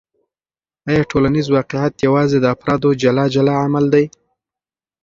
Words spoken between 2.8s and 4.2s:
جلا جلا عمل دی؟